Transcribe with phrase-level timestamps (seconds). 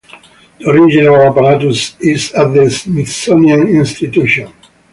[0.57, 4.51] The original apparatus is at the Smithsonian Institution.